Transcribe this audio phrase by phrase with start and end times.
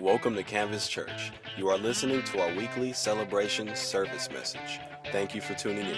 [0.00, 1.32] Welcome to Canvas Church.
[1.56, 4.78] You are listening to our weekly celebration service message.
[5.10, 5.96] Thank you for tuning in.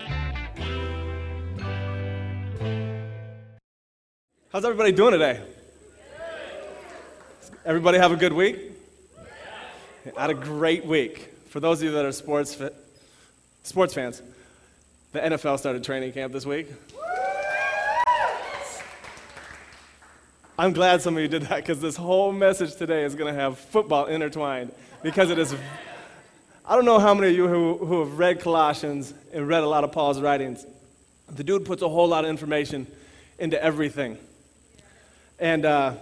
[4.50, 5.42] How's everybody doing today?
[7.66, 8.72] Everybody have a good week?
[10.16, 11.34] I had a great week.
[11.48, 12.58] For those of you that are sports
[13.64, 14.22] sports fans,
[15.12, 16.68] the NFL started training camp this week.
[20.60, 23.40] I'm glad some of you did that because this whole message today is going to
[23.40, 25.54] have football intertwined because it is.
[26.66, 29.66] I don't know how many of you who, who have read Colossians and read a
[29.66, 30.66] lot of Paul's writings.
[31.30, 32.86] The dude puts a whole lot of information
[33.38, 34.18] into everything.
[35.38, 35.94] And uh,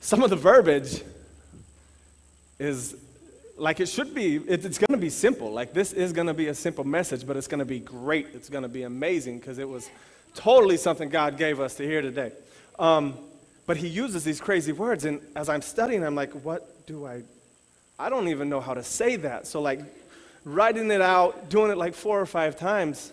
[0.00, 1.02] some of the verbiage
[2.58, 2.96] is
[3.58, 5.52] like it should be, it, it's going to be simple.
[5.52, 8.28] Like this is going to be a simple message, but it's going to be great.
[8.32, 9.90] It's going to be amazing because it was
[10.34, 12.32] totally something God gave us to hear today.
[12.78, 13.18] Um,
[13.66, 17.22] but he uses these crazy words, and as I'm studying, I'm like, what do I,
[17.98, 19.46] I don't even know how to say that.
[19.46, 19.80] So, like,
[20.44, 23.12] writing it out, doing it like four or five times,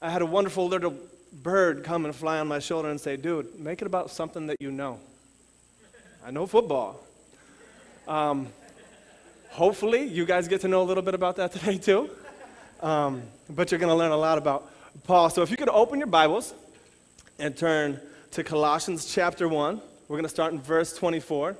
[0.00, 0.94] I had a wonderful little
[1.32, 4.56] bird come and fly on my shoulder and say, dude, make it about something that
[4.60, 5.00] you know.
[6.24, 7.00] I know football.
[8.06, 8.48] Um,
[9.50, 12.10] hopefully, you guys get to know a little bit about that today, too.
[12.80, 14.70] Um, but you're going to learn a lot about
[15.04, 15.30] Paul.
[15.30, 16.54] So, if you could open your Bibles
[17.38, 18.00] and turn
[18.32, 19.78] to Colossians chapter 1.
[20.08, 21.54] We're going to start in verse 24.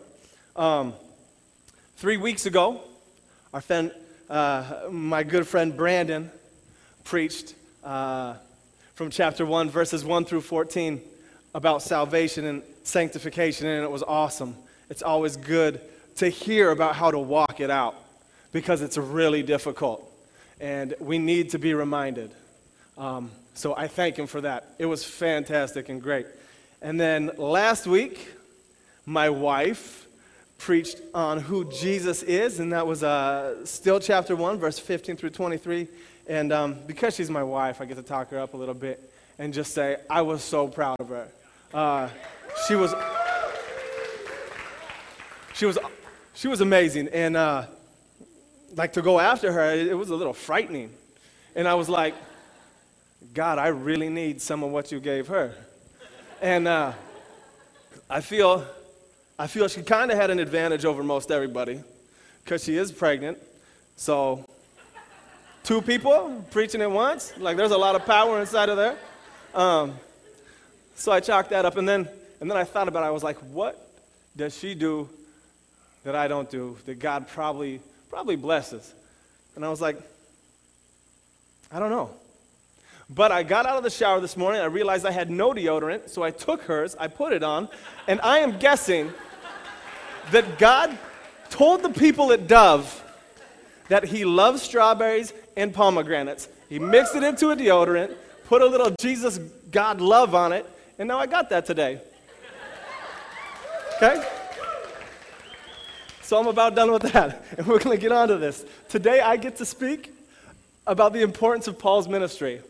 [0.56, 0.94] Um,
[1.96, 2.80] three weeks ago,
[3.52, 3.92] our friend,
[4.30, 6.30] uh, my good friend Brandon
[7.04, 8.36] preached uh,
[8.94, 11.02] from chapter 1, verses 1 through 14,
[11.54, 14.56] about salvation and sanctification, and it was awesome.
[14.88, 15.78] It's always good
[16.16, 17.96] to hear about how to walk it out
[18.50, 20.10] because it's really difficult,
[20.58, 22.30] and we need to be reminded.
[22.96, 24.72] Um, so I thank him for that.
[24.78, 26.24] It was fantastic and great.
[26.82, 28.28] And then last week,
[29.06, 30.08] my wife
[30.58, 35.30] preached on who Jesus is, and that was uh, still chapter 1, verse 15 through
[35.30, 35.86] 23.
[36.26, 39.12] And um, because she's my wife, I get to talk her up a little bit
[39.38, 41.28] and just say, I was so proud of her.
[41.72, 42.08] Uh,
[42.66, 42.92] she was.
[45.54, 45.78] She was,
[46.34, 47.66] she was amazing, and uh,
[48.74, 50.90] like to go after her, it was a little frightening.
[51.54, 52.14] And I was like,
[53.34, 55.54] God, I really need some of what you gave her.
[56.42, 56.92] And uh,
[58.10, 58.66] I feel,
[59.38, 61.80] I feel she kind of had an advantage over most everybody
[62.42, 63.38] because she is pregnant.
[63.94, 64.44] So,
[65.62, 68.96] two people preaching at once, like there's a lot of power inside of there.
[69.54, 69.94] Um,
[70.96, 72.08] so I chalked that up, and then,
[72.40, 73.06] and then I thought about it.
[73.06, 73.88] I was like, what
[74.36, 75.08] does she do
[76.02, 77.78] that I don't do that God probably,
[78.10, 78.92] probably blesses?
[79.54, 79.96] And I was like,
[81.70, 82.10] I don't know.
[83.10, 84.60] But I got out of the shower this morning.
[84.60, 87.68] I realized I had no deodorant, so I took hers, I put it on,
[88.06, 89.12] and I am guessing
[90.30, 90.96] that God
[91.50, 92.98] told the people at Dove
[93.88, 96.48] that He loves strawberries and pomegranates.
[96.68, 98.14] He mixed it into a deodorant,
[98.46, 99.38] put a little Jesus
[99.70, 100.66] God love on it,
[100.98, 102.00] and now I got that today.
[103.96, 104.26] Okay?
[106.22, 108.64] So I'm about done with that, and we're going to get on to this.
[108.88, 110.14] Today I get to speak
[110.86, 112.62] about the importance of Paul's ministry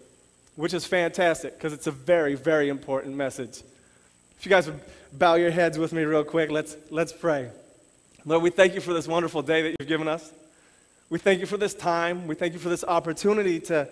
[0.57, 3.63] which is fantastic because it's a very, very important message.
[4.39, 4.81] If you guys would
[5.13, 7.51] bow your heads with me real quick, let's, let's pray.
[8.25, 10.33] Lord, we thank you for this wonderful day that you've given us.
[11.11, 12.27] We thank you for this time.
[12.27, 13.89] We thank you for this opportunity to,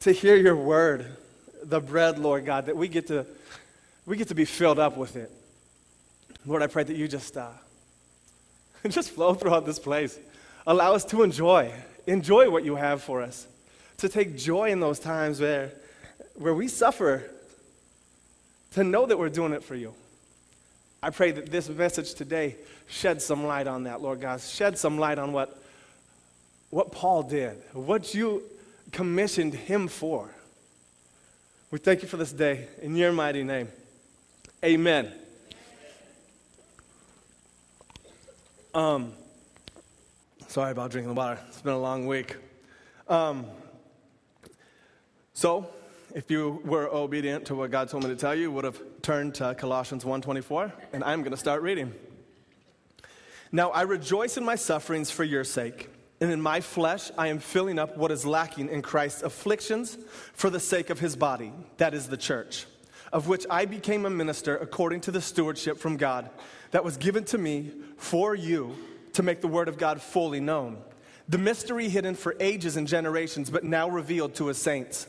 [0.00, 1.06] to hear your word,
[1.62, 3.26] the bread, Lord God, that we get to,
[4.06, 5.30] we get to be filled up with it.
[6.46, 7.48] Lord, I pray that you just, uh,
[8.88, 10.18] just flow throughout this place.
[10.66, 11.72] Allow us to enjoy,
[12.06, 13.46] enjoy what you have for us,
[13.98, 15.72] to take joy in those times where
[16.34, 17.30] where we suffer
[18.72, 19.94] to know that we're doing it for you.
[21.02, 22.56] I pray that this message today
[22.88, 24.40] sheds some light on that, Lord God.
[24.40, 25.62] Shed some light on what,
[26.70, 28.42] what Paul did, what you
[28.90, 30.30] commissioned him for.
[31.70, 32.68] We thank you for this day.
[32.82, 33.68] In your mighty name,
[34.64, 35.12] amen.
[38.72, 39.12] Um,
[40.48, 41.38] sorry about drinking the water.
[41.48, 42.36] It's been a long week.
[43.08, 43.44] Um,
[45.32, 45.68] so,
[46.14, 49.34] if you were obedient to what God told me to tell you, would have turned
[49.34, 51.92] to Colossians 1:24, and I'm going to start reading.
[53.50, 55.90] Now I rejoice in my sufferings for your sake,
[56.20, 59.98] and in my flesh I am filling up what is lacking in Christ's afflictions
[60.32, 62.66] for the sake of his body, that is the church,
[63.12, 66.30] of which I became a minister according to the stewardship from God
[66.70, 68.76] that was given to me for you
[69.14, 70.78] to make the word of God fully known.
[71.28, 75.08] The mystery hidden for ages and generations, but now revealed to his saints.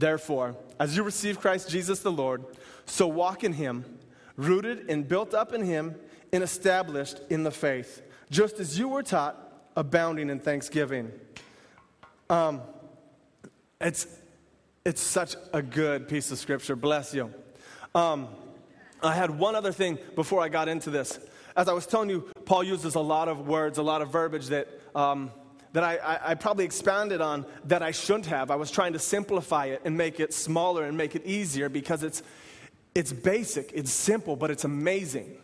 [0.00, 2.42] Therefore, as you receive Christ Jesus the Lord,
[2.86, 3.84] so walk in him,
[4.34, 5.94] rooted and built up in him,
[6.32, 8.00] and established in the faith,
[8.30, 9.36] just as you were taught,
[9.76, 11.12] abounding in thanksgiving.
[12.30, 12.62] Um,
[13.78, 14.06] it's,
[14.86, 16.76] it's such a good piece of scripture.
[16.76, 17.34] Bless you.
[17.94, 18.28] Um,
[19.02, 21.18] I had one other thing before I got into this.
[21.54, 24.46] As I was telling you, Paul uses a lot of words, a lot of verbiage
[24.46, 25.30] that, um,
[25.72, 28.50] that I, I, I probably expanded on that I shouldn't have.
[28.50, 32.02] I was trying to simplify it and make it smaller and make it easier because
[32.02, 32.22] it's,
[32.94, 35.36] it's basic, it's simple, but it's amazing.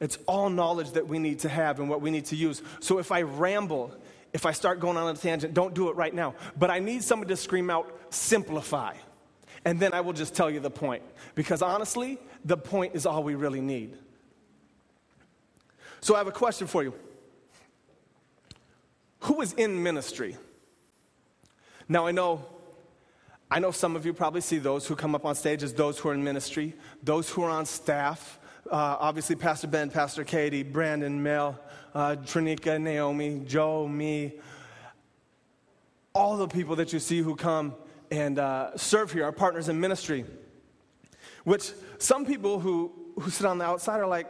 [0.00, 2.62] It's all knowledge that we need to have and what we need to use.
[2.80, 3.94] So if I ramble,
[4.32, 6.34] if I start going on a tangent, don't do it right now.
[6.56, 8.94] But I need somebody to scream out, simplify.
[9.64, 11.02] And then I will just tell you the point.
[11.34, 13.96] Because honestly, the point is all we really need.
[16.00, 16.94] So I have a question for you
[19.20, 20.36] Who is in ministry?
[21.88, 22.44] Now I know.
[23.50, 25.98] I know some of you probably see those who come up on stage as those
[25.98, 28.38] who are in ministry, those who are on staff.
[28.70, 31.58] Uh, obviously, Pastor Ben, Pastor Katie, Brandon, Mel,
[31.94, 34.34] uh, Trinika, Naomi, Joe, me.
[36.12, 37.74] All the people that you see who come
[38.10, 40.24] and uh, serve here, are partners in ministry.
[41.44, 44.26] Which some people who, who sit on the outside are like,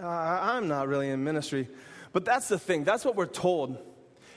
[0.00, 1.68] uh, I'm not really in ministry.
[2.14, 3.76] But that's the thing, that's what we're told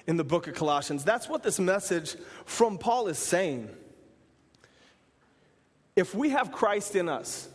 [0.08, 1.04] in the book of Colossians.
[1.04, 2.16] That's what this message
[2.46, 3.70] from Paul is saying.
[5.96, 7.48] If we have Christ in us,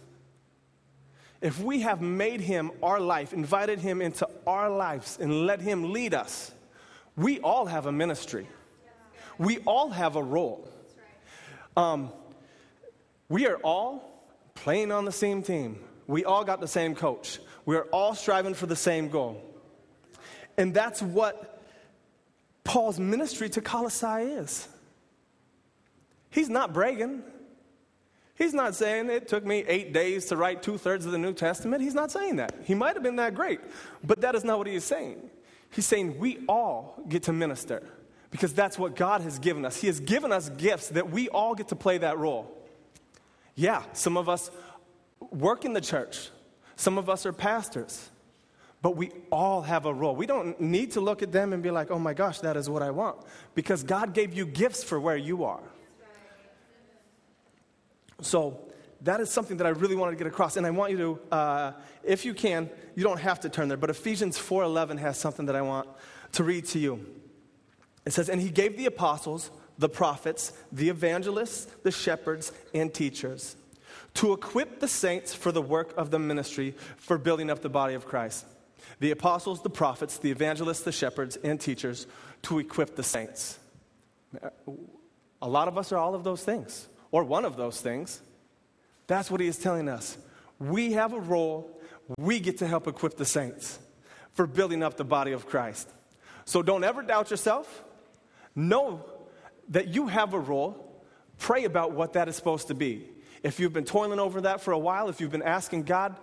[1.40, 5.92] if we have made him our life, invited him into our lives, and let him
[5.92, 6.52] lead us,
[7.16, 8.46] we all have a ministry.
[9.38, 10.68] We all have a role.
[11.76, 12.12] Um,
[13.28, 14.24] we are all
[14.54, 15.80] playing on the same team.
[16.06, 17.40] We all got the same coach.
[17.66, 19.48] We are all striving for the same goal.
[20.56, 21.60] And that's what
[22.64, 24.68] Paul's ministry to Colossae is.
[26.30, 27.22] He's not bragging.
[28.34, 31.34] He's not saying it took me eight days to write two thirds of the New
[31.34, 31.82] Testament.
[31.82, 32.54] He's not saying that.
[32.64, 33.60] He might have been that great,
[34.02, 35.30] but that is not what he is saying.
[35.70, 37.82] He's saying we all get to minister
[38.30, 39.80] because that's what God has given us.
[39.80, 42.50] He has given us gifts that we all get to play that role.
[43.54, 44.50] Yeah, some of us
[45.30, 46.30] work in the church,
[46.76, 48.08] some of us are pastors,
[48.82, 50.14] but we all have a role.
[50.14, 52.68] We don't need to look at them and be like, oh my gosh, that is
[52.68, 53.16] what I want,
[53.54, 55.62] because God gave you gifts for where you are.
[58.20, 58.60] So,
[59.00, 61.34] that is something that I really wanted to get across, and I want you to,
[61.34, 61.72] uh,
[62.04, 65.56] if you can, you don't have to turn there, but Ephesians 4:11 has something that
[65.56, 65.88] I want
[66.32, 67.04] to read to you.
[68.04, 73.56] It says, And he gave the apostles, the prophets, the evangelists, the shepherds, and teachers
[74.14, 77.94] to equip the saints for the work of the ministry for building up the body
[77.94, 78.46] of Christ.
[79.00, 82.06] The apostles, the prophets, the evangelists, the shepherds, and teachers
[82.42, 83.58] to equip the saints.
[85.40, 88.20] A lot of us are all of those things, or one of those things.
[89.06, 90.16] That's what he is telling us.
[90.58, 91.80] We have a role,
[92.18, 93.78] we get to help equip the saints
[94.32, 95.88] for building up the body of Christ.
[96.44, 97.84] So don't ever doubt yourself.
[98.54, 99.04] Know
[99.68, 101.02] that you have a role.
[101.38, 103.08] Pray about what that is supposed to be.
[103.42, 106.16] If you've been toiling over that for a while, if you've been asking God,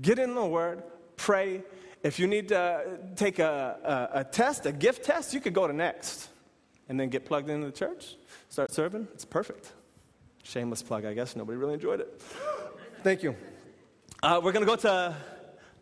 [0.00, 0.82] get in the Word,
[1.16, 1.62] pray.
[2.02, 5.66] If you need to take a, a, a test, a gift test, you could go
[5.66, 6.28] to next
[6.88, 8.16] and then get plugged into the church,
[8.48, 9.08] start serving.
[9.14, 9.72] It's perfect.
[10.42, 11.36] Shameless plug, I guess.
[11.36, 12.22] Nobody really enjoyed it.
[13.02, 13.34] Thank you.
[14.22, 15.16] Uh, we're going to go to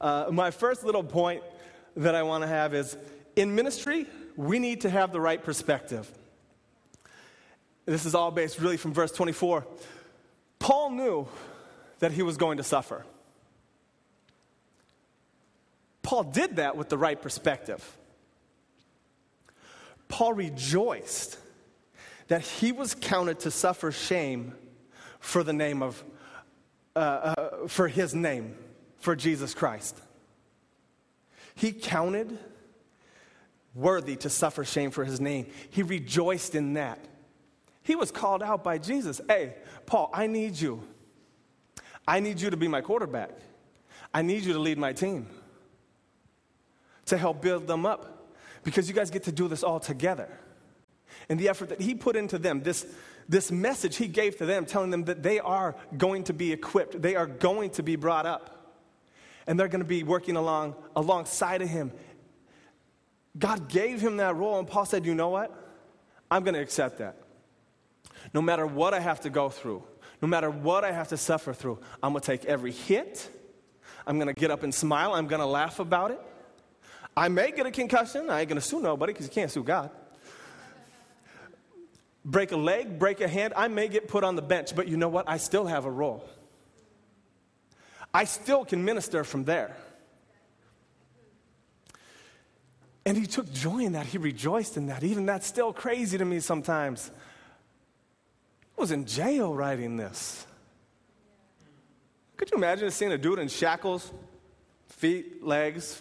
[0.01, 1.43] uh, my first little point
[1.97, 2.97] that I want to have is
[3.37, 6.11] in ministry, we need to have the right perspective.
[7.87, 9.67] This is all based really from verse 24.
[10.59, 11.27] Paul knew
[11.99, 13.05] that he was going to suffer.
[16.03, 17.97] Paul did that with the right perspective.
[20.09, 21.39] Paul rejoiced
[22.29, 24.55] that he was counted to suffer shame
[25.21, 26.03] for the name of,
[26.97, 28.57] uh, uh, for his name,
[28.99, 29.99] for Jesus Christ.
[31.55, 32.37] He counted
[33.75, 35.47] worthy to suffer shame for his name.
[35.71, 36.99] He rejoiced in that.
[37.83, 39.21] He was called out by Jesus.
[39.29, 39.55] Hey,
[39.87, 40.87] Paul, I need you.
[42.07, 43.31] I need you to be my quarterback.
[44.13, 45.27] I need you to lead my team
[47.13, 48.33] to help build them up
[48.65, 50.29] because you guys get to do this all together.
[51.29, 52.87] And the effort that he put into them, this,
[53.29, 57.03] this message he gave to them, telling them that they are going to be equipped,
[57.03, 58.75] they are going to be brought up,
[59.47, 61.93] and they're going to be working along alongside of him.
[63.39, 65.55] God gave him that role, and Paul said, You know what?
[66.31, 67.17] I'm going to accept that.
[68.33, 69.83] No matter what I have to go through,
[70.23, 73.29] no matter what I have to suffer through, I'm going to take every hit.
[74.07, 75.13] I'm going to get up and smile.
[75.13, 76.21] I'm going to laugh about it.
[77.17, 78.31] I may get a concussion.
[78.31, 79.91] I ain't going to sue nobody because you can't sue God.
[82.25, 83.53] Break a leg, break a hand.
[83.57, 85.29] I may get put on the bench, but you know what?
[85.29, 86.25] I still have a role.
[88.15, 89.77] I still can minister from there.
[93.05, 94.07] And he took joy in that.
[94.07, 95.03] He rejoiced in that.
[95.03, 97.11] Even that's still crazy to me sometimes.
[98.79, 100.47] I was in jail writing this.
[102.37, 104.11] Could you imagine seeing a dude in shackles,
[104.87, 106.01] feet, legs?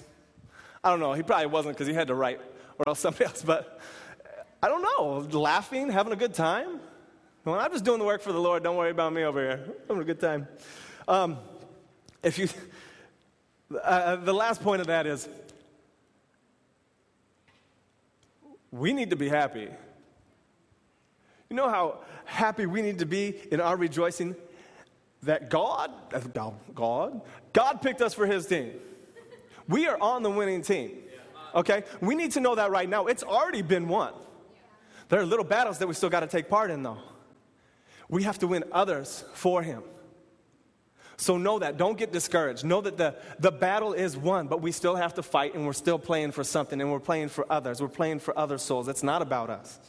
[0.84, 1.14] I don't know.
[1.14, 2.40] He probably wasn't because he had to write,
[2.80, 3.42] or else somebody else.
[3.42, 3.80] But
[4.64, 5.40] I don't know.
[5.40, 6.80] Laughing, having a good time.
[7.44, 9.76] When I'm just doing the work for the Lord, don't worry about me over here.
[9.88, 10.48] Having a good time.
[11.08, 11.38] Um,
[12.22, 12.48] if you,
[13.84, 15.28] uh, the last point of that is,
[18.72, 19.68] we need to be happy.
[21.50, 24.36] You know how happy we need to be in our rejoicing
[25.24, 25.92] that God,
[26.74, 27.22] God,
[27.54, 28.72] God picked us for His team.
[29.72, 30.92] We are on the winning team.
[31.56, 31.84] Okay?
[32.02, 33.08] We need to know that right now.
[33.08, 34.14] It's already been won.
[35.10, 37.00] There are little battles that we still got to take part in, though.
[38.10, 39.84] We have to win others for Him.
[41.16, 41.78] So know that.
[41.78, 42.66] Don't get discouraged.
[42.66, 45.74] Know that the, the battle is won, but we still have to fight and we're
[45.74, 47.82] still playing for something and we're playing for others.
[47.82, 48.88] We're playing for other souls.
[48.88, 49.80] It's not about us.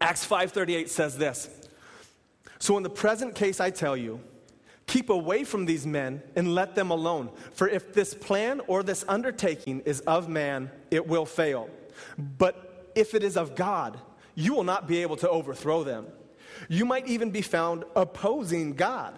[0.00, 1.48] Acts 5:38 says this.
[2.58, 4.20] So in the present case I tell you,
[4.92, 7.30] keep away from these men and let them alone.
[7.54, 11.70] For if this plan or this undertaking is of man, it will fail.
[12.18, 13.98] But if it is of God,
[14.34, 16.08] you will not be able to overthrow them.
[16.68, 19.14] You might even be found opposing God.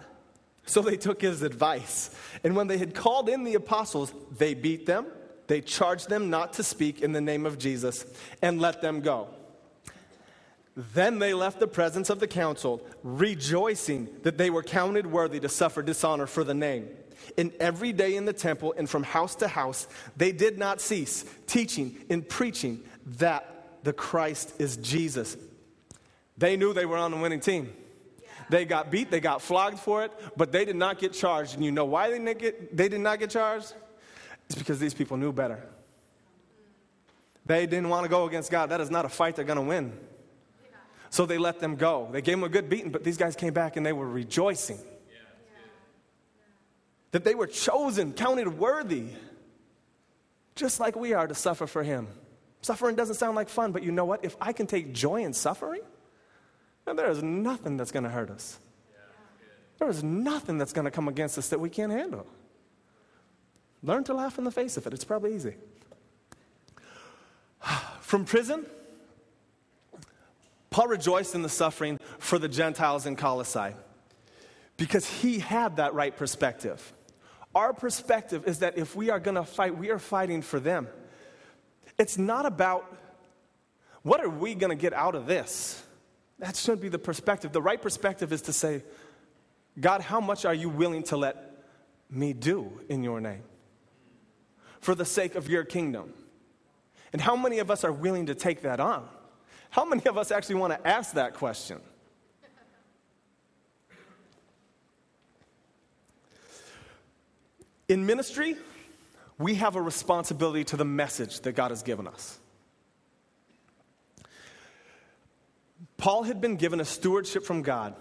[0.65, 2.09] So they took his advice.
[2.45, 5.07] And when they had called in the apostles, they beat them,
[5.47, 8.05] they charged them not to speak in the name of Jesus,
[8.41, 9.27] and let them go.
[10.75, 15.49] Then they left the presence of the council, rejoicing that they were counted worthy to
[15.49, 16.89] suffer dishonor for the name.
[17.37, 21.23] And every day in the temple and from house to house, they did not cease
[21.47, 22.83] teaching and preaching
[23.17, 25.37] that the Christ is Jesus.
[26.37, 27.71] They knew they were on the winning team.
[28.49, 31.55] They got beat, they got flogged for it, but they did not get charged.
[31.55, 33.73] And you know why they didn't get, they did not get charged?
[34.47, 35.63] It's because these people knew better.
[37.45, 38.67] They didn't want to go against God.
[38.67, 39.97] That is not a fight they're going to win.
[41.15, 42.09] So they let them go.
[42.11, 44.79] They gave them a good beating, but these guys came back and they were rejoicing
[47.11, 49.05] that they were chosen, counted worthy,
[50.55, 52.09] just like we are to suffer for Him.
[52.63, 54.25] Suffering doesn't sound like fun, but you know what?
[54.25, 55.83] If I can take joy in suffering,
[56.85, 58.59] and there is nothing that's going to hurt us.
[59.79, 62.27] There is nothing that's going to come against us that we can't handle.
[63.81, 64.93] Learn to laugh in the face of it.
[64.93, 65.55] It's probably easy.
[68.01, 68.65] From prison,
[70.75, 73.73] Paul rejoiced in the suffering for the Gentiles in Colossae
[74.75, 76.91] because he had that right perspective.
[77.55, 80.89] Our perspective is that if we are going to fight, we are fighting for them.
[81.97, 82.93] It's not about
[84.01, 85.81] what are we going to get out of this?
[86.39, 87.53] That shouldn't be the perspective.
[87.53, 88.83] The right perspective is to say,
[89.79, 91.55] God, how much are you willing to let
[92.09, 93.43] me do in your name
[94.81, 96.13] for the sake of your kingdom?
[97.13, 99.07] And how many of us are willing to take that on?
[99.69, 101.79] How many of us actually want to ask that question?
[107.87, 108.55] In ministry,
[109.37, 112.39] we have a responsibility to the message that God has given us.
[115.97, 117.95] Paul had been given a stewardship from God,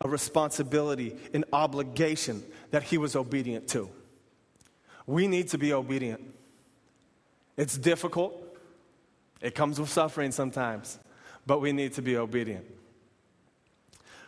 [0.00, 3.90] a responsibility, an obligation that he was obedient to.
[5.06, 6.20] We need to be obedient.
[7.56, 8.49] It's difficult,
[9.40, 10.98] it comes with suffering sometimes,
[11.46, 12.64] but we need to be obedient.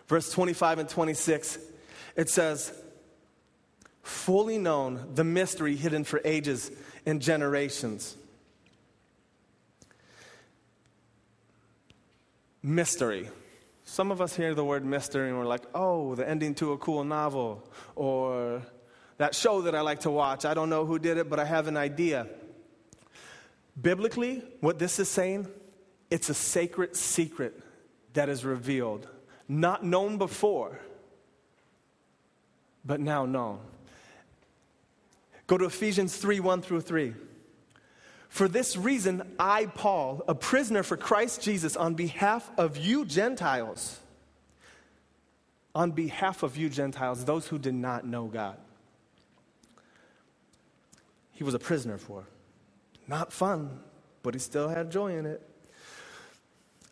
[0.07, 1.59] Verse 25 and 26,
[2.17, 2.73] it says,
[4.03, 6.71] Fully known the mystery hidden for ages
[7.07, 8.17] and generations
[12.63, 13.29] mystery.
[13.85, 16.79] Some of us hear the word mystery and we're like, oh, the ending to a
[16.79, 18.63] cool novel, or
[19.19, 20.45] that show that I like to watch.
[20.45, 22.27] I don't know who did it, but I have an idea.
[23.81, 25.49] Biblically, what this is saying,
[26.11, 27.59] it's a sacred secret
[28.13, 29.09] that is revealed,
[29.49, 30.79] not known before,
[32.85, 33.61] but now known.
[35.47, 37.15] Go to Ephesians 3 1 through 3.
[38.29, 43.99] For this reason, I, Paul, a prisoner for Christ Jesus, on behalf of you Gentiles,
[45.75, 48.57] on behalf of you Gentiles, those who did not know God,
[51.33, 52.25] he was a prisoner for.
[53.07, 53.81] Not fun,
[54.23, 55.43] but he still had joy in it.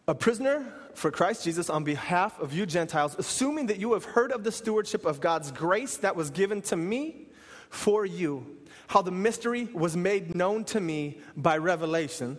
[0.09, 4.33] A prisoner for Christ Jesus on behalf of you Gentiles, assuming that you have heard
[4.33, 7.29] of the stewardship of God's grace that was given to me
[7.69, 12.37] for you, how the mystery was made known to me by revelation.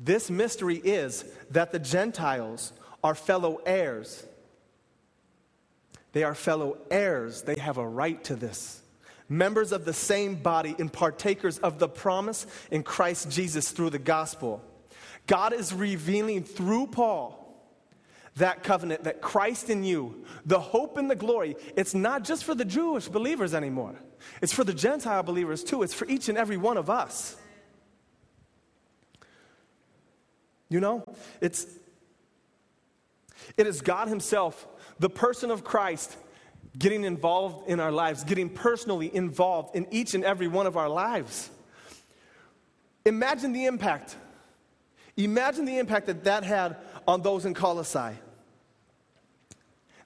[0.00, 2.72] This mystery is that the Gentiles
[3.04, 4.26] are fellow heirs.
[6.12, 7.42] They are fellow heirs.
[7.42, 8.81] They have a right to this.
[9.28, 13.98] Members of the same body and partakers of the promise in Christ Jesus through the
[13.98, 14.62] gospel.
[15.26, 17.38] God is revealing through Paul
[18.36, 22.54] that covenant, that Christ in you, the hope and the glory, it's not just for
[22.54, 23.94] the Jewish believers anymore.
[24.40, 25.82] It's for the Gentile believers too.
[25.82, 27.36] It's for each and every one of us.
[30.68, 31.04] You know,
[31.40, 31.66] it's
[33.58, 34.66] it is God Himself,
[34.98, 36.16] the person of Christ,
[36.78, 40.88] getting involved in our lives, getting personally involved in each and every one of our
[40.88, 41.50] lives.
[43.04, 44.16] Imagine the impact.
[45.16, 46.76] Imagine the impact that that had
[47.06, 48.16] on those in Colossae.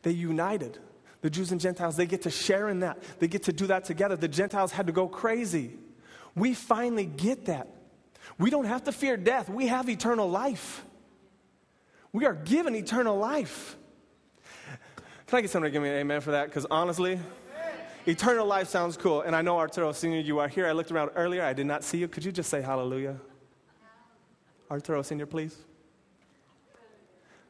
[0.02, 0.78] They united.
[1.20, 3.02] The Jews and Gentiles, they get to share in that.
[3.18, 4.16] They get to do that together.
[4.16, 5.72] The Gentiles had to go crazy.
[6.34, 7.68] We finally get that.
[8.38, 10.84] We don't have to fear death, we have eternal life.
[12.12, 13.76] We are given eternal life.
[15.26, 16.46] Can I get somebody to give me an amen for that?
[16.46, 17.18] Because honestly,
[18.06, 19.22] eternal life sounds cool.
[19.22, 20.68] And I know Arturo Sr., you are here.
[20.68, 22.06] I looked around earlier, I did not see you.
[22.06, 23.16] Could you just say hallelujah?
[24.70, 25.56] Arturo Sr., please.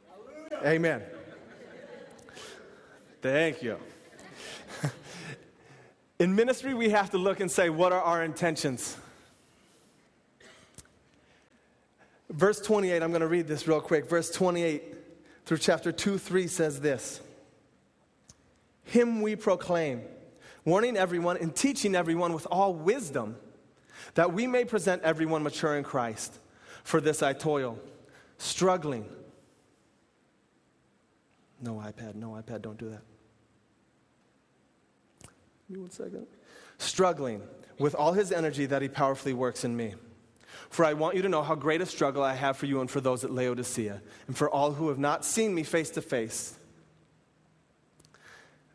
[0.09, 0.75] Hallelujah.
[0.75, 1.03] Amen.
[3.21, 3.77] Thank you.
[6.19, 8.97] In ministry, we have to look and say, what are our intentions?
[12.31, 14.09] Verse 28, I'm going to read this real quick.
[14.09, 14.95] Verse 28
[15.45, 17.21] through chapter 2 3 says this
[18.87, 20.03] Him we proclaim,
[20.65, 23.37] warning everyone and teaching everyone with all wisdom,
[24.15, 26.39] that we may present everyone mature in Christ.
[26.85, 27.79] For this I toil,
[28.39, 29.07] struggling.
[31.61, 33.03] No iPad, no iPad, don't do that.
[35.69, 36.27] Give me one second.
[36.79, 37.43] Struggling
[37.81, 39.95] with all his energy that he powerfully works in me.
[40.71, 42.89] For I want you to know how great a struggle I have for you and
[42.91, 46.57] for those at Laodicea, and for all who have not seen me face to face.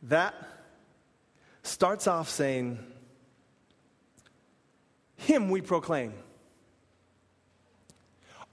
[0.04, 0.34] That
[1.64, 2.80] starts off saying,
[5.18, 6.14] Him we proclaim.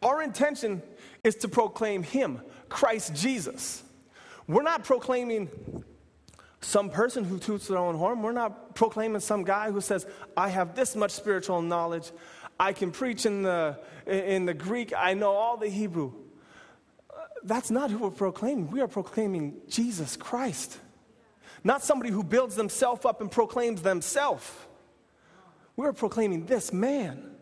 [0.02, 0.82] Our intention
[1.24, 3.82] is to proclaim Him, Christ Jesus.
[4.46, 5.48] We're not proclaiming
[6.60, 8.22] some person who toots their own horn.
[8.22, 10.06] We're not proclaiming some guy who says,
[10.36, 12.10] I have this much spiritual knowledge.
[12.58, 14.92] I can preach in the, in the Greek.
[14.96, 16.12] I know all the Hebrew.
[17.44, 18.70] That's not who we're proclaiming.
[18.70, 20.78] We are proclaiming Jesus Christ.
[21.64, 24.50] Not somebody who builds themselves up and proclaims themselves.
[25.76, 27.36] We're proclaiming this man.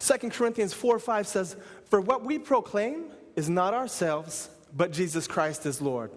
[0.00, 1.56] 2 Corinthians 4 5 says,
[1.88, 3.04] For what we proclaim
[3.36, 6.10] is not ourselves, but Jesus Christ is Lord,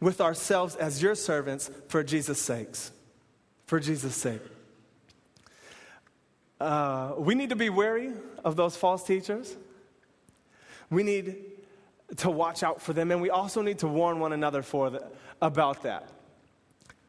[0.00, 2.92] with ourselves as your servants for Jesus' sakes.
[3.66, 4.42] For Jesus' sake.
[6.60, 8.12] Uh, we need to be wary
[8.44, 9.56] of those false teachers.
[10.90, 11.55] We need
[12.18, 15.04] to watch out for them, and we also need to warn one another for the,
[15.42, 16.08] about that.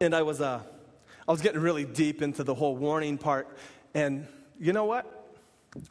[0.00, 0.60] And I was, uh,
[1.26, 3.48] I was getting really deep into the whole warning part,
[3.94, 4.26] and
[4.58, 5.14] you know what?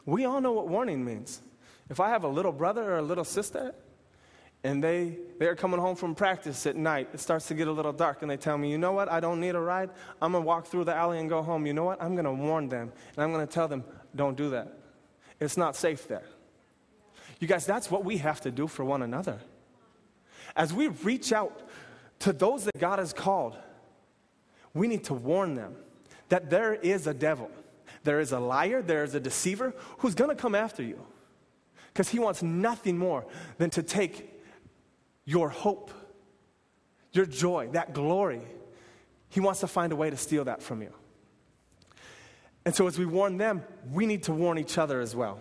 [0.04, 1.40] We all know what warning means.
[1.88, 3.74] If I have a little brother or a little sister,
[4.64, 7.92] and they, they're coming home from practice at night, it starts to get a little
[7.92, 9.90] dark, and they tell me, you know what, I don't need a ride.
[10.20, 11.64] I'm going to walk through the alley and go home.
[11.64, 14.36] You know what, I'm going to warn them, and I'm going to tell them, don't
[14.36, 14.74] do that.
[15.40, 16.24] It's not safe there.
[17.38, 19.38] You guys, that's what we have to do for one another.
[20.56, 21.62] As we reach out
[22.20, 23.56] to those that God has called,
[24.74, 25.76] we need to warn them
[26.28, 27.50] that there is a devil.
[28.04, 31.04] There is a liar, there is a deceiver who's to come after you
[31.92, 34.32] because he wants nothing more than to take
[35.24, 35.90] your hope,
[37.12, 38.42] your joy, that glory.
[39.30, 40.92] He wants to find a way to steal that from you.
[42.64, 45.40] And so, as we warn them, we need to warn each other as well.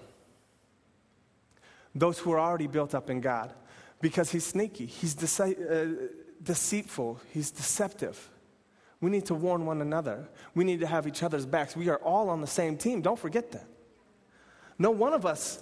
[1.97, 3.53] Those who are already built up in God,
[4.01, 5.93] because He's sneaky, He's uh,
[6.43, 8.29] deceitful, He's deceptive.
[8.99, 10.27] We need to warn one another.
[10.55, 11.75] We need to have each other's backs.
[11.75, 13.01] We are all on the same team.
[13.01, 13.67] Don't forget that.
[14.79, 15.59] No one of us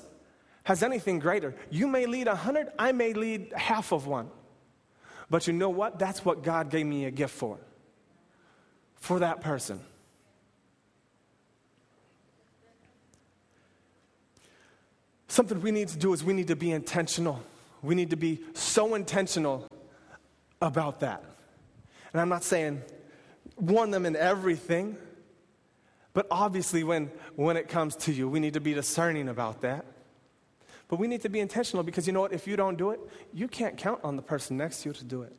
[0.63, 1.53] has anything greater.
[1.69, 4.29] You may lead a hundred, I may lead half of one.
[5.29, 5.99] But you know what?
[5.99, 7.59] That's what God gave me a gift for.
[8.95, 9.79] For that person.
[15.35, 17.41] Something we need to do is we need to be intentional.
[17.81, 19.67] We need to be so intentional
[20.61, 21.25] about that.
[22.13, 22.81] And I'm not saying
[23.57, 24.95] warn them in everything,
[26.13, 29.85] but obviously, when, when it comes to you, we need to be discerning about that.
[30.87, 32.31] But we need to be intentional because you know what?
[32.31, 33.01] If you don't do it,
[33.33, 35.35] you can't count on the person next to you to do it.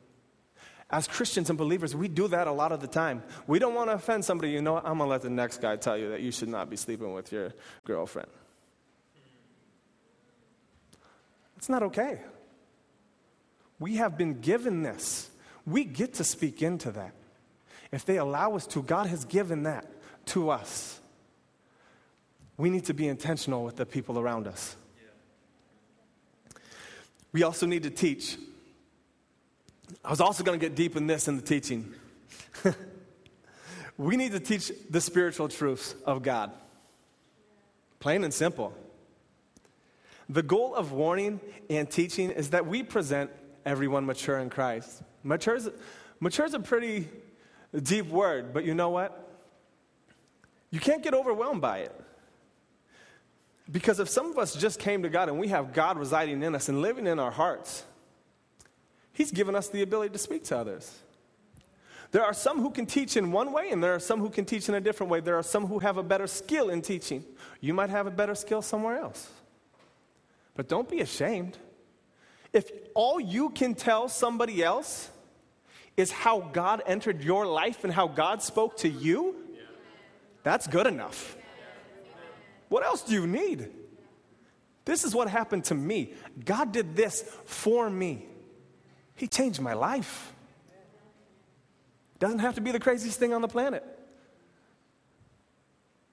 [0.91, 3.23] As Christians and believers, we do that a lot of the time.
[3.47, 4.51] We don't want to offend somebody.
[4.51, 4.85] You know what?
[4.85, 7.13] I'm going to let the next guy tell you that you should not be sleeping
[7.13, 8.29] with your girlfriend.
[11.57, 12.19] It's not okay.
[13.79, 15.29] We have been given this.
[15.65, 17.13] We get to speak into that.
[17.91, 19.85] If they allow us to, God has given that
[20.27, 20.99] to us.
[22.57, 24.75] We need to be intentional with the people around us.
[27.31, 28.37] We also need to teach.
[30.03, 31.93] I was also going to get deep in this in the teaching.
[33.97, 36.51] we need to teach the spiritual truths of God.
[37.99, 38.73] Plain and simple.
[40.29, 43.31] The goal of warning and teaching is that we present
[43.65, 45.01] everyone mature in Christ.
[45.23, 45.69] Mature is,
[46.53, 47.07] a pretty
[47.81, 49.23] deep word, but you know what?
[50.69, 51.95] You can't get overwhelmed by it.
[53.69, 56.55] Because if some of us just came to God and we have God residing in
[56.55, 57.83] us and living in our hearts,
[59.13, 60.99] He's given us the ability to speak to others.
[62.11, 64.45] There are some who can teach in one way, and there are some who can
[64.45, 65.19] teach in a different way.
[65.19, 67.25] There are some who have a better skill in teaching.
[67.59, 69.29] You might have a better skill somewhere else.
[70.57, 71.57] But don't be ashamed.
[72.51, 75.09] If all you can tell somebody else
[75.95, 79.35] is how God entered your life and how God spoke to you,
[80.43, 81.37] that's good enough.
[82.69, 83.69] What else do you need?
[84.83, 86.13] This is what happened to me.
[86.43, 88.25] God did this for me.
[89.15, 90.33] He changed my life.
[92.17, 93.83] Doesn't have to be the craziest thing on the planet.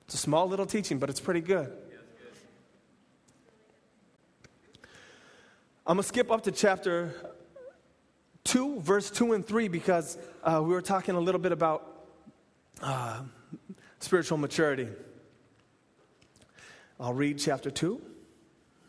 [0.05, 1.73] It's a small little teaching, but it's pretty good.
[5.87, 7.15] I'm going to skip up to chapter
[8.45, 12.07] 2, verse 2 and 3, because uh, we were talking a little bit about
[12.81, 13.21] uh,
[13.99, 14.89] spiritual maturity.
[16.99, 18.01] I'll read chapter 2,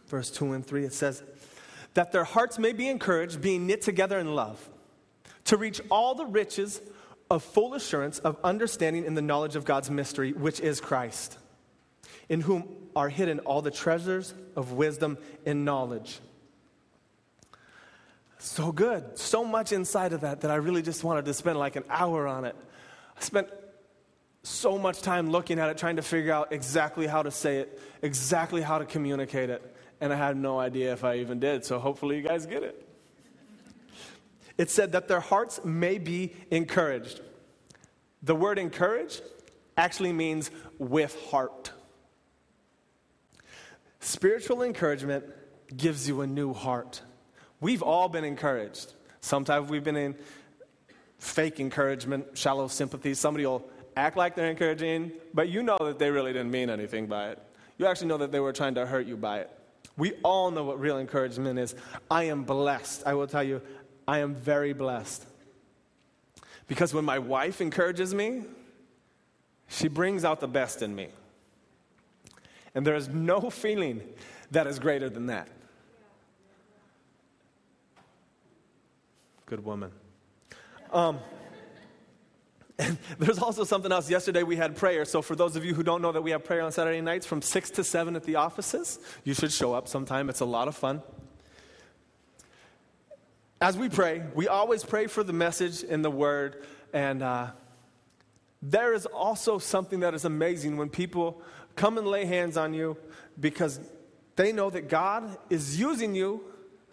[0.07, 0.85] verse 2 and 3.
[0.85, 1.21] It says,
[1.95, 4.69] That their hearts may be encouraged, being knit together in love,
[5.45, 6.79] to reach all the riches
[7.29, 11.39] of full assurance of understanding in the knowledge of God's mystery, which is Christ,
[12.29, 16.21] in whom are hidden all the treasures of wisdom and knowledge.
[18.45, 19.17] So good.
[19.17, 22.27] So much inside of that that I really just wanted to spend like an hour
[22.27, 22.55] on it.
[23.17, 23.49] I spent
[24.43, 27.81] so much time looking at it, trying to figure out exactly how to say it,
[28.03, 31.79] exactly how to communicate it, and I had no idea if I even did, so
[31.79, 32.87] hopefully you guys get it.
[34.59, 37.21] It said that their hearts may be encouraged.
[38.21, 39.21] The word encourage
[39.75, 41.71] actually means with heart.
[44.01, 45.25] Spiritual encouragement
[45.75, 47.01] gives you a new heart.
[47.65, 48.93] We've all been encouraged.
[49.21, 50.13] Sometimes we've been in
[51.17, 53.15] fake encouragement, shallow sympathy.
[53.15, 57.07] Somebody will act like they're encouraging, but you know that they really didn't mean anything
[57.07, 57.39] by it.
[57.79, 59.49] You actually know that they were trying to hurt you by it.
[59.97, 61.73] We all know what real encouragement is.
[62.11, 63.01] I am blessed.
[63.03, 63.63] I will tell you,
[64.07, 65.25] I am very blessed.
[66.67, 68.43] Because when my wife encourages me,
[69.69, 71.07] she brings out the best in me.
[72.75, 74.03] And there is no feeling
[74.51, 75.47] that is greater than that.
[79.45, 79.91] Good woman.
[80.91, 81.19] Um,
[82.79, 84.09] and there's also something else.
[84.09, 85.05] Yesterday we had prayer.
[85.05, 87.25] So, for those of you who don't know that we have prayer on Saturday nights
[87.25, 90.29] from 6 to 7 at the offices, you should show up sometime.
[90.29, 91.01] It's a lot of fun.
[93.61, 96.65] As we pray, we always pray for the message in the word.
[96.91, 97.51] And uh,
[98.61, 101.41] there is also something that is amazing when people
[101.75, 102.97] come and lay hands on you
[103.39, 103.79] because
[104.35, 106.43] they know that God is using you,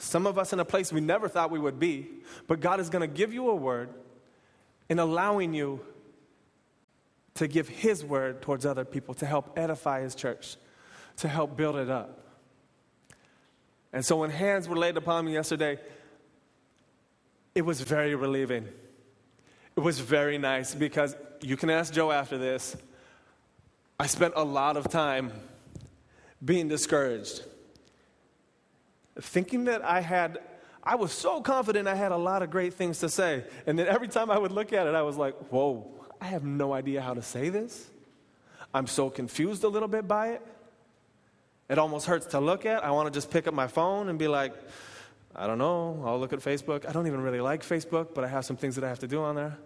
[0.02, 2.08] some of us in a place we never thought we would be,
[2.48, 3.88] but God is going to give you a word
[4.88, 5.80] in allowing you
[7.34, 10.56] to give His word towards other people, to help edify His church,
[11.18, 12.18] to help build it up.
[13.92, 15.78] And so when hands were laid upon me yesterday,
[17.54, 18.66] it was very relieving.
[19.76, 22.76] It was very nice because you can ask Joe after this.
[24.00, 25.32] I spent a lot of time
[26.44, 27.44] being discouraged,
[29.20, 30.38] thinking that I had
[30.84, 33.44] I was so confident I had a lot of great things to say.
[33.66, 35.88] And then every time I would look at it, I was like, whoa,
[36.20, 37.88] I have no idea how to say this.
[38.74, 40.42] I'm so confused a little bit by it.
[41.68, 42.84] It almost hurts to look at.
[42.84, 44.54] I want to just pick up my phone and be like,
[45.34, 46.86] I don't know, I'll look at Facebook.
[46.86, 49.08] I don't even really like Facebook, but I have some things that I have to
[49.08, 49.56] do on there.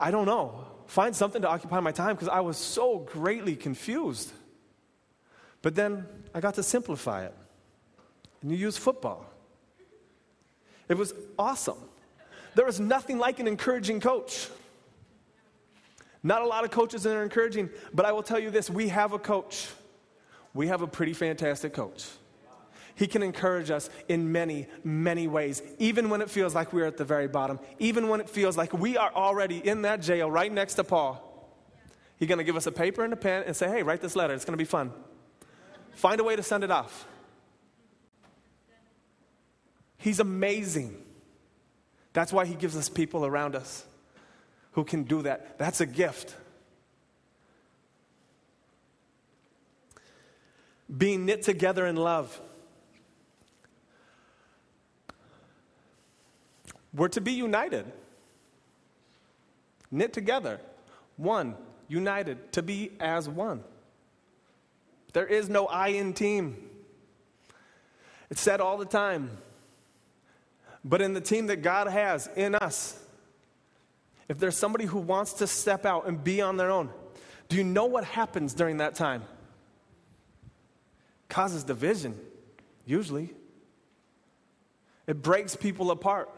[0.00, 0.64] I don't know.
[0.86, 4.32] Find something to occupy my time because I was so greatly confused.
[5.62, 7.34] But then I got to simplify it.
[8.42, 9.26] And you use football.
[10.88, 11.78] It was awesome.
[12.54, 14.48] There was nothing like an encouraging coach.
[16.22, 18.88] Not a lot of coaches that are encouraging, but I will tell you this we
[18.88, 19.68] have a coach.
[20.54, 22.06] We have a pretty fantastic coach.
[22.94, 26.96] He can encourage us in many, many ways, even when it feels like we're at
[26.96, 30.50] the very bottom, even when it feels like we are already in that jail right
[30.50, 31.22] next to Paul.
[32.18, 34.16] He's going to give us a paper and a pen and say, hey, write this
[34.16, 34.32] letter.
[34.32, 34.92] It's going to be fun.
[35.94, 37.06] Find a way to send it off.
[40.06, 41.02] He's amazing.
[42.12, 43.84] That's why He gives us people around us
[44.70, 45.58] who can do that.
[45.58, 46.36] That's a gift.
[50.96, 52.40] Being knit together in love.
[56.94, 57.86] We're to be united,
[59.90, 60.60] knit together,
[61.16, 61.56] one,
[61.88, 63.64] united, to be as one.
[65.14, 66.70] There is no I in team.
[68.30, 69.38] It's said all the time.
[70.86, 72.96] But in the team that God has in us,
[74.28, 76.90] if there's somebody who wants to step out and be on their own,
[77.48, 79.24] do you know what happens during that time?
[81.28, 82.16] Causes division,
[82.84, 83.34] usually.
[85.08, 86.30] It breaks people apart.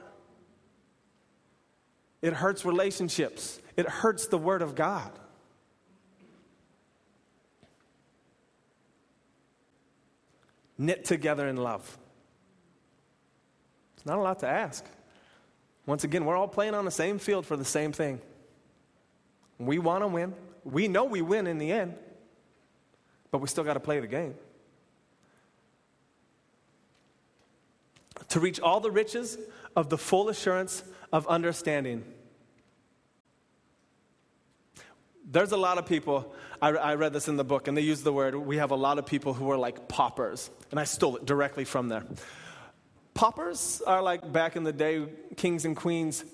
[2.22, 3.60] It hurts relationships.
[3.76, 5.12] It hurts the Word of God.
[10.78, 11.98] Knit together in love.
[13.98, 14.84] It's not a lot to ask.
[15.84, 18.20] Once again, we're all playing on the same field for the same thing.
[19.58, 20.34] We want to win.
[20.62, 21.96] We know we win in the end,
[23.32, 24.36] but we still got to play the game.
[28.28, 29.36] To reach all the riches
[29.74, 32.04] of the full assurance of understanding.
[35.28, 36.32] There's a lot of people,
[36.62, 38.76] I, I, read this in the book, and they use the word, we have a
[38.76, 40.50] lot of people who are like paupers.
[40.70, 42.04] And I stole it directly from there.
[43.18, 45.04] Paupers are like back in the day,
[45.34, 46.24] kings and queens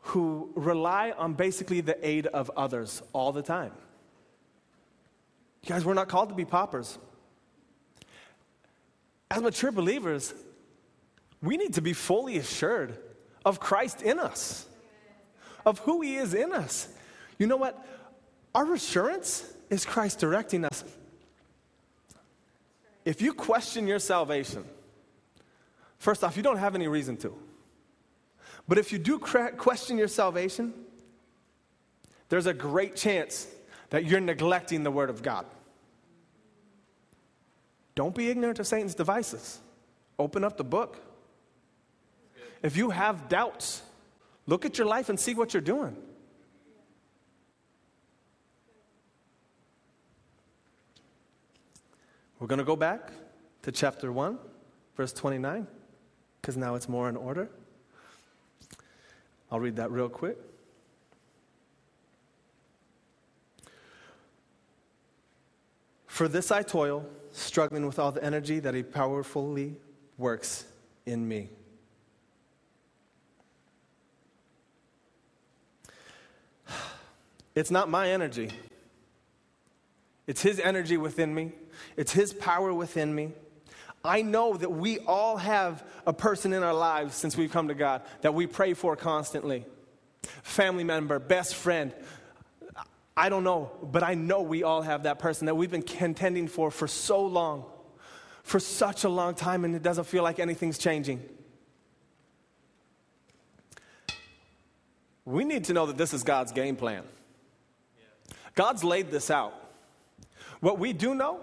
[0.00, 3.72] who rely on basically the aid of others all the time.
[5.62, 6.96] You guys, we're not called to be paupers.
[9.30, 10.32] As mature believers,
[11.42, 12.96] we need to be fully assured
[13.44, 14.66] of Christ in us,
[15.66, 16.88] of who He is in us.
[17.38, 17.86] You know what?
[18.54, 20.82] Our assurance is Christ directing us.
[23.04, 24.64] If you question your salvation,
[25.98, 27.36] first off, you don't have any reason to.
[28.68, 30.74] But if you do question your salvation,
[32.28, 33.46] there's a great chance
[33.90, 35.46] that you're neglecting the Word of God.
[37.94, 39.60] Don't be ignorant of Satan's devices.
[40.18, 40.98] Open up the book.
[42.62, 43.82] If you have doubts,
[44.46, 45.96] look at your life and see what you're doing.
[52.38, 53.12] We're going to go back
[53.62, 54.38] to chapter 1,
[54.96, 55.66] verse 29,
[56.46, 57.48] because now it's more in order.
[59.50, 60.38] I'll read that real quick.
[66.06, 69.74] For this I toil, struggling with all the energy that He powerfully
[70.18, 70.66] works
[71.04, 71.48] in me.
[77.56, 78.50] It's not my energy.
[80.28, 81.50] It's His energy within me,
[81.96, 83.32] it's His power within me.
[84.08, 87.74] I know that we all have a person in our lives since we've come to
[87.74, 89.64] God that we pray for constantly
[90.42, 91.92] family member, best friend.
[93.16, 96.48] I don't know, but I know we all have that person that we've been contending
[96.48, 97.64] for for so long,
[98.42, 101.22] for such a long time, and it doesn't feel like anything's changing.
[105.24, 107.02] We need to know that this is God's game plan.
[108.54, 109.54] God's laid this out.
[110.60, 111.40] What we do know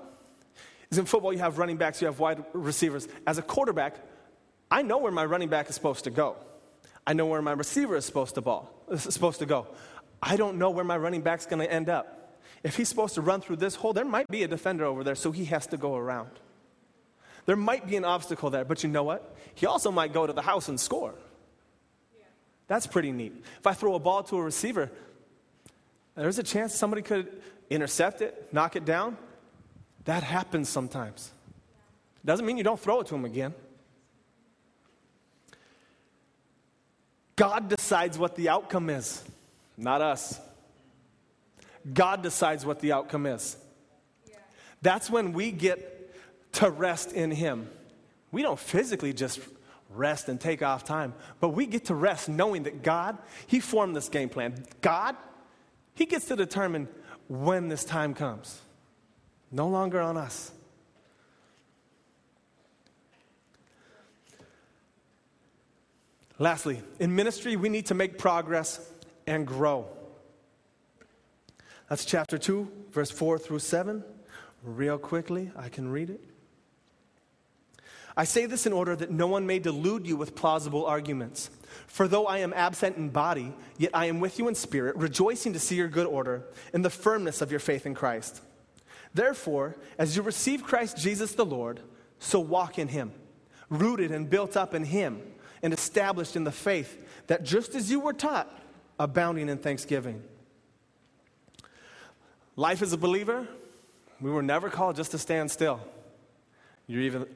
[0.94, 3.08] is in football, you have running backs, you have wide receivers.
[3.28, 3.96] As a quarterback,
[4.72, 6.36] I know where my running back is supposed to go.
[7.06, 9.68] I know where my receiver is supposed to ball is supposed to go.
[10.22, 12.40] I don't know where my running back's going to end up.
[12.64, 15.16] If he's supposed to run through this hole, there might be a defender over there,
[15.16, 16.30] so he has to go around.
[17.46, 19.36] There might be an obstacle there, but you know what?
[19.54, 21.14] He also might go to the house and score.
[22.68, 23.34] That's pretty neat.
[23.60, 24.90] If I throw a ball to a receiver,
[26.16, 29.18] there's a chance somebody could intercept it, knock it down.
[30.06, 31.32] That happens sometimes.
[32.26, 33.54] Doesn't mean you don't throw it to him again.
[37.36, 39.24] God decides what the outcome is,
[39.78, 40.40] not us.
[41.92, 43.58] God decides what the outcome is.
[44.82, 46.14] That's when we get
[46.54, 47.70] to rest in Him.
[48.32, 49.40] We don't physically just
[49.90, 53.96] rest and take off time, but we get to rest knowing that God, He formed
[53.96, 54.64] this game plan.
[54.82, 55.16] God,
[55.96, 56.88] He gets to determine
[57.28, 58.60] when this time comes.
[59.54, 60.52] No longer on us.
[66.40, 68.80] Lastly, in ministry, we need to make progress
[69.28, 69.88] and grow.
[71.88, 74.04] That's chapter 2, verse 4 through 7.
[74.64, 76.22] Real quickly, I can read it.
[78.18, 81.52] I say this in order that no one may delude you with plausible arguments.
[81.86, 85.54] For though I am absent in body, yet I am with you in spirit, rejoicing
[85.54, 88.42] to see your good order and the firmness of your faith in Christ.
[89.14, 91.80] Therefore, as you receive Christ Jesus the Lord,
[92.20, 93.12] so walk in him,
[93.70, 95.22] rooted and built up in him,
[95.62, 96.98] and established in the faith
[97.28, 98.50] that just as you were taught,
[99.00, 100.22] abounding in thanksgiving.
[102.56, 103.48] Life as a believer,
[104.22, 105.80] we were never called just to stand still.
[106.88, 107.28] You're even, I'm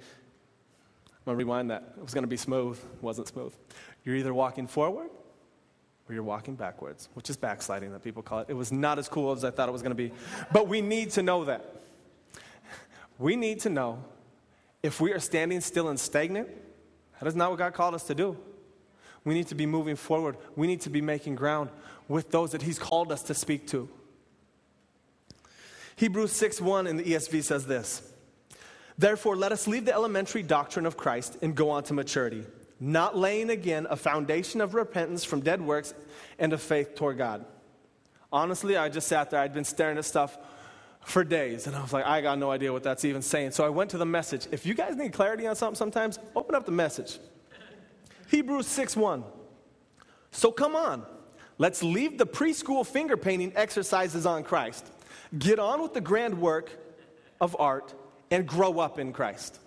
[1.33, 1.93] to rewind that.
[1.97, 2.79] It was to be smooth.
[3.01, 3.53] Wasn't smooth.
[4.03, 5.09] You're either walking forward
[6.09, 8.47] or you're walking backwards, which is backsliding that people call it.
[8.49, 10.11] It was not as cool as I thought it was going to be.
[10.51, 11.75] But we need to know that.
[13.19, 14.03] We need to know
[14.83, 16.49] if we are standing still and stagnant,
[17.19, 18.37] that is not what God called us to do.
[19.23, 20.37] We need to be moving forward.
[20.55, 21.69] We need to be making ground
[22.07, 23.89] with those that He's called us to speak to.
[25.97, 28.01] Hebrews 6 1 in the ESV says this.
[28.97, 32.45] Therefore, let us leave the elementary doctrine of Christ and go on to maturity,
[32.79, 35.93] not laying again a foundation of repentance from dead works
[36.37, 37.45] and of faith toward God.
[38.31, 40.37] Honestly, I just sat there, I'd been staring at stuff
[41.01, 43.51] for days, and I was like, I got no idea what that's even saying.
[43.51, 44.47] So I went to the message.
[44.51, 47.19] If you guys need clarity on something sometimes, open up the message.
[48.29, 49.23] Hebrews 6 1.
[50.31, 51.05] So come on,
[51.57, 54.85] let's leave the preschool finger painting exercises on Christ.
[55.37, 56.71] Get on with the grand work
[57.39, 57.93] of art
[58.29, 59.59] and grow up in Christ.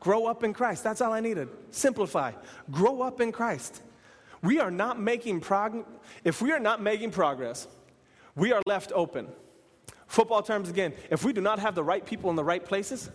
[0.00, 0.82] Grow up in Christ.
[0.82, 1.48] That's all I needed.
[1.70, 2.32] Simplify.
[2.70, 3.82] Grow up in Christ.
[4.42, 5.84] We are not making progress.
[6.24, 7.68] If we are not making progress,
[8.34, 9.28] we are left open.
[10.06, 13.10] Football terms again, if we do not have the right people in the right places,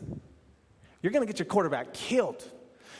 [1.02, 2.44] you're going to get your quarterback killed.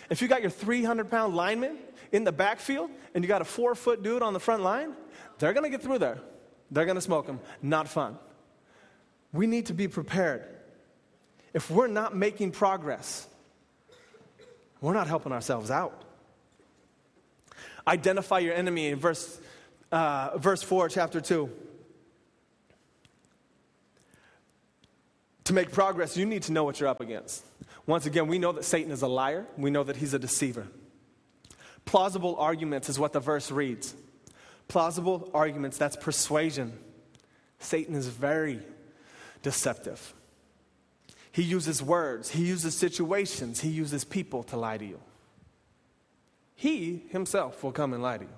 [0.10, 1.78] If you got your 300 pound lineman
[2.12, 4.94] in the backfield and you got a four foot dude on the front line,
[5.40, 6.20] they're going to get through there.
[6.72, 7.40] They're going to smoke them.
[7.62, 8.18] Not fun.
[9.32, 10.44] We need to be prepared
[11.54, 13.28] if we're not making progress,
[14.82, 16.04] we're not helping ourselves out.
[17.88, 19.40] Identify your enemy in verse,
[19.92, 21.50] uh, verse 4, chapter 2.
[25.46, 27.46] To make progress, you need to know what you're up against.
[27.86, 30.68] Once again, we know that Satan is a liar, we know that he's a deceiver.
[31.86, 33.94] Plausible arguments is what the verse reads.
[34.68, 36.74] Plausible arguments, that's persuasion.
[37.60, 38.60] Satan is very
[39.44, 40.15] deceptive.
[41.36, 45.02] He uses words, he uses situations, he uses people to lie to you.
[46.56, 48.30] He himself will come and lie to you.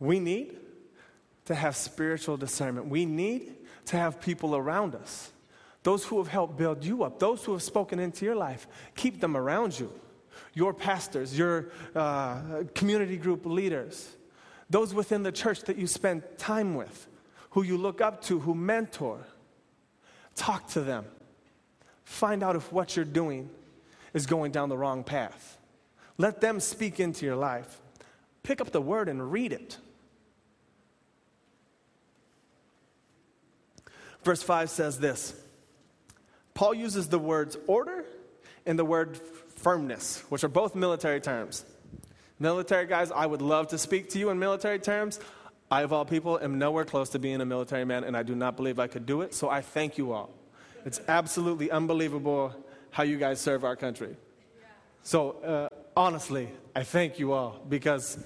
[0.00, 0.56] We need
[1.44, 2.86] to have spiritual discernment.
[2.88, 5.30] We need to have people around us.
[5.82, 9.20] Those who have helped build you up, those who have spoken into your life, keep
[9.20, 9.92] them around you.
[10.54, 14.16] Your pastors, your uh, community group leaders,
[14.70, 17.06] those within the church that you spend time with
[17.56, 19.18] who you look up to, who mentor.
[20.34, 21.06] Talk to them.
[22.04, 23.48] Find out if what you're doing
[24.12, 25.56] is going down the wrong path.
[26.18, 27.80] Let them speak into your life.
[28.42, 29.78] Pick up the word and read it.
[34.22, 35.32] Verse 5 says this
[36.52, 38.04] Paul uses the words order
[38.66, 39.18] and the word
[39.56, 41.64] firmness, which are both military terms.
[42.38, 45.20] Military guys, I would love to speak to you in military terms.
[45.70, 48.34] I, of all people, am nowhere close to being a military man, and I do
[48.34, 50.30] not believe I could do it, so I thank you all.
[50.84, 52.54] It's absolutely unbelievable
[52.90, 54.16] how you guys serve our country.
[55.02, 58.18] So, uh, honestly, I thank you all because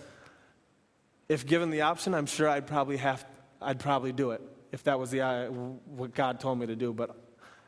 [1.29, 3.25] if given the option, I'm sure I'd probably have,
[3.61, 6.93] I'd probably do it if that was the, uh, what God told me to do.
[6.93, 7.17] But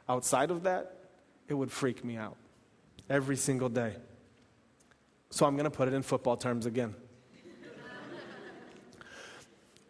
[0.08, 0.96] outside of that,
[1.48, 2.36] it would freak me out
[3.08, 3.94] every single day.
[5.30, 6.94] So I'm going to put it in football terms again.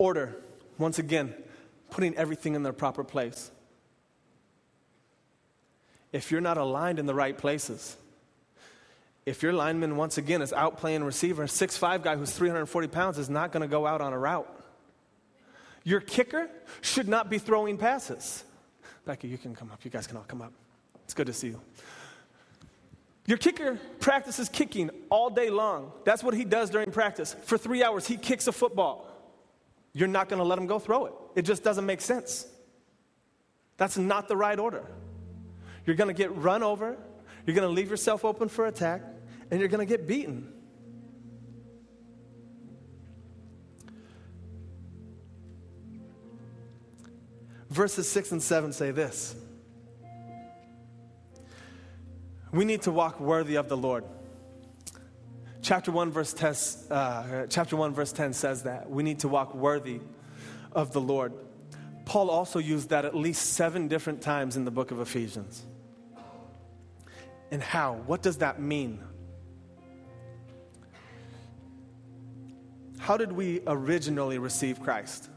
[0.03, 0.35] Order,
[0.79, 1.33] once again,
[1.91, 3.53] putting everything in their proper place.
[6.11, 7.97] If you're not aligned in the right places,
[9.27, 13.17] if your lineman, once again, is out playing receiver, a 6'5 guy who's 340 pounds
[13.17, 14.49] is not going to go out on a route.
[15.85, 16.51] Your kicker
[16.81, 18.43] should not be throwing passes.
[19.05, 19.85] Becky, you can come up.
[19.85, 20.53] You guys can all come up.
[21.05, 21.61] It's good to see you.
[23.27, 25.93] Your kicker practices kicking all day long.
[26.05, 27.37] That's what he does during practice.
[27.45, 29.12] For three hours, he kicks a football.
[29.93, 31.13] You're not going to let them go throw it.
[31.37, 32.47] It just doesn't make sense.
[33.77, 34.87] That's not the right order.
[35.87, 36.97] You're going to get run over,
[37.47, 39.03] you're going to leave yourself open for attack,
[39.51, 40.53] and you're going to get beaten.
[47.69, 49.35] Verses 6 and 7 say this
[52.53, 54.05] We need to walk worthy of the Lord.
[55.63, 56.55] Chapter 1, verse 10,
[56.91, 58.91] uh, chapter 1, verse 10 says that.
[58.91, 60.01] We need to walk worthy
[60.73, 61.33] of the Lord.
[62.05, 65.65] Paul also used that at least seven different times in the book of Ephesians.
[67.53, 67.95] And how?
[68.07, 69.01] What does that mean?
[72.99, 75.29] How did we originally receive Christ?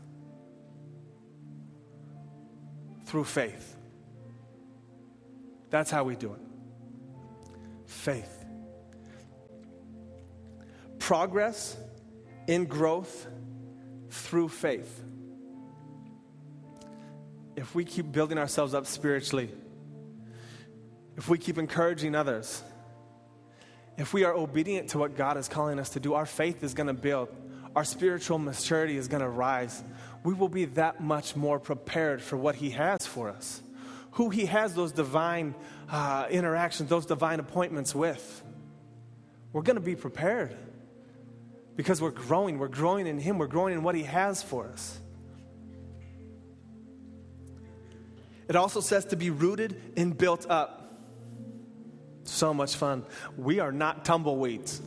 [3.06, 3.76] Through faith.
[5.70, 6.42] That's how we do it.
[7.86, 8.35] Faith
[11.06, 11.78] progress
[12.48, 13.28] in growth
[14.10, 15.04] through faith.
[17.56, 19.52] If we keep building ourselves up spiritually,
[21.16, 22.64] if we keep encouraging others,
[24.00, 26.74] if we are obedient to what God is calling us to do, our faith is
[26.74, 27.30] going to build.
[27.76, 29.84] Our spiritual maturity is going to rise.
[30.24, 33.62] We will be that much more prepared for what He has for us,
[34.14, 35.54] who He has those divine
[35.88, 38.42] uh, interactions, those divine appointments with.
[39.54, 40.58] We're going to be prepared
[41.76, 42.58] because we're growing.
[42.58, 45.00] We're growing in Him, we're growing in what He has for us.
[48.48, 50.82] It also says to be rooted and built up.
[52.24, 53.06] So much fun.
[53.38, 54.82] We are not tumbleweeds.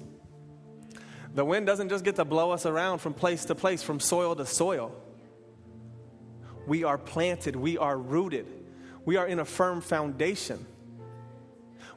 [1.35, 4.35] The wind doesn't just get to blow us around from place to place, from soil
[4.37, 4.95] to soil.
[6.67, 8.47] We are planted, we are rooted,
[9.05, 10.67] we are in a firm foundation.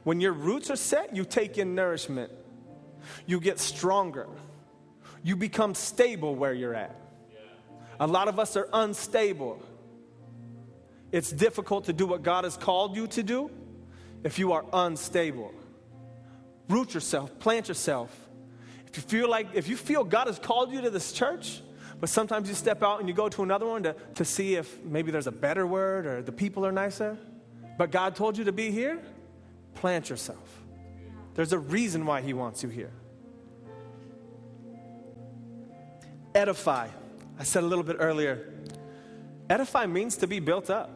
[0.02, 2.32] When your roots are set, you take in nourishment,
[3.26, 4.28] you get stronger
[5.22, 6.96] you become stable where you're at.
[8.00, 9.62] A lot of us are unstable.
[11.12, 13.50] It's difficult to do what God has called you to do
[14.24, 15.52] if you are unstable.
[16.68, 18.10] Root yourself, plant yourself.
[18.86, 21.60] If you feel like, if you feel God has called you to this church,
[22.00, 24.82] but sometimes you step out and you go to another one to, to see if
[24.82, 27.16] maybe there's a better word or the people are nicer,
[27.78, 29.00] but God told you to be here,
[29.74, 30.62] plant yourself.
[31.34, 32.92] There's a reason why He wants you here.
[36.34, 36.88] Edify.
[37.38, 38.52] I said a little bit earlier.
[39.48, 40.90] Edify means to be built up.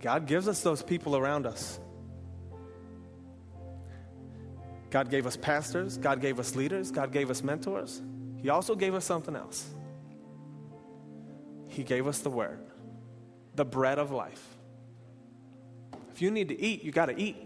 [0.00, 1.80] God gives us those people around us.
[4.90, 8.00] God gave us pastors, God gave us leaders, God gave us mentors.
[8.40, 9.68] He also gave us something else.
[11.66, 12.60] He gave us the Word,
[13.54, 14.56] the bread of life.
[16.10, 17.36] If you need to eat, you got to eat.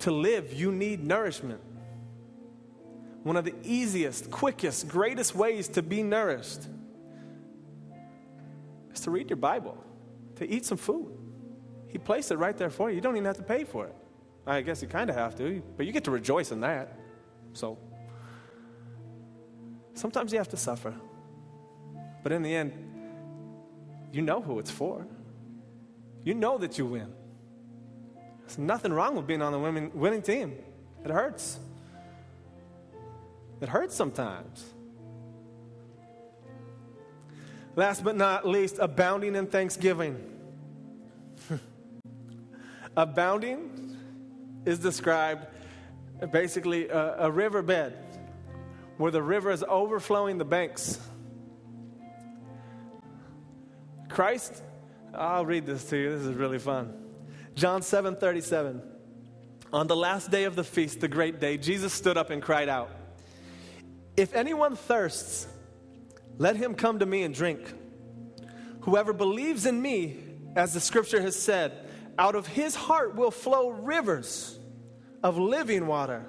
[0.00, 1.60] To live, you need nourishment.
[3.28, 6.60] One of the easiest, quickest, greatest ways to be nourished
[8.90, 9.76] is to read your Bible,
[10.36, 11.12] to eat some food.
[11.88, 12.96] He placed it right there for you.
[12.96, 13.94] You don't even have to pay for it.
[14.46, 16.98] I guess you kind of have to, but you get to rejoice in that.
[17.52, 17.76] So
[19.92, 20.94] sometimes you have to suffer.
[22.22, 22.72] But in the end,
[24.10, 25.06] you know who it's for.
[26.24, 27.12] You know that you win.
[28.40, 30.56] There's nothing wrong with being on the winning team.
[31.04, 31.58] It hurts.
[33.60, 34.64] It hurts sometimes.
[37.76, 40.16] Last but not least, abounding in thanksgiving.
[42.96, 43.96] abounding
[44.64, 45.46] is described
[46.32, 47.96] basically a, a riverbed
[48.96, 50.98] where the river is overflowing the banks.
[54.08, 54.62] Christ,
[55.14, 56.10] I'll read this to you.
[56.10, 56.92] This is really fun.
[57.54, 58.82] John 7 37.
[59.72, 62.68] On the last day of the feast, the great day, Jesus stood up and cried
[62.68, 62.90] out.
[64.18, 65.46] If anyone thirsts,
[66.38, 67.60] let him come to me and drink.
[68.80, 70.18] Whoever believes in me,
[70.56, 71.88] as the scripture has said,
[72.18, 74.58] out of his heart will flow rivers
[75.22, 76.24] of living water.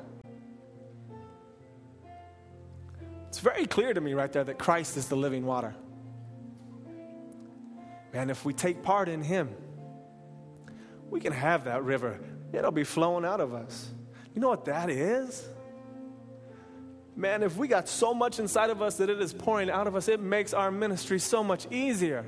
[3.28, 5.74] It's very clear to me right there that Christ is the living water.
[8.14, 9.50] Man, if we take part in him,
[11.10, 12.20] we can have that river.
[12.54, 13.90] It'll be flowing out of us.
[14.36, 15.48] You know what that is?
[17.20, 19.96] Man, if we got so much inside of us that it is pouring out of
[19.96, 22.26] us, it makes our ministry so much easier.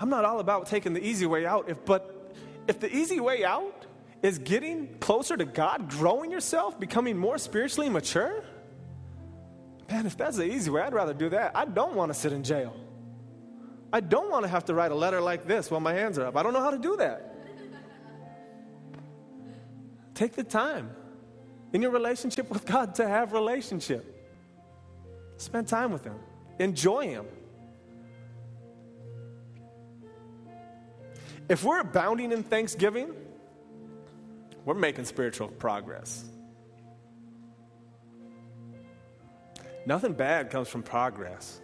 [0.00, 2.34] I'm not all about taking the easy way out, if, but
[2.66, 3.86] if the easy way out
[4.22, 8.42] is getting closer to God, growing yourself, becoming more spiritually mature,
[9.90, 11.52] man, if that's the easy way, I'd rather do that.
[11.54, 12.74] I don't want to sit in jail.
[13.92, 16.26] I don't want to have to write a letter like this while my hands are
[16.26, 16.36] up.
[16.36, 17.28] I don't know how to do that.
[20.14, 20.90] Take the time
[21.72, 24.04] in your relationship with God to have relationship.
[25.36, 26.16] Spend time with him.
[26.58, 27.26] Enjoy him.
[31.48, 33.12] If we're abounding in thanksgiving,
[34.64, 36.24] we're making spiritual progress.
[39.84, 41.60] Nothing bad comes from progress.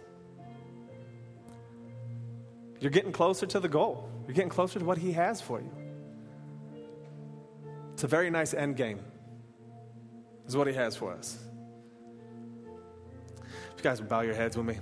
[2.79, 4.09] You're getting closer to the goal.
[4.27, 5.71] You're getting closer to what He has for you.
[7.93, 8.99] It's a very nice end game,
[10.49, 11.37] is what He has for us.
[13.37, 14.79] If you guys would bow your heads with me.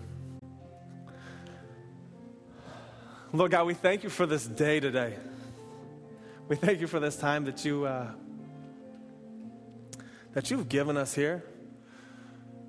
[3.34, 5.16] Lord God, we thank you for this day today.
[6.48, 8.08] We thank you for this time that you uh,
[10.34, 11.44] that you've given us here.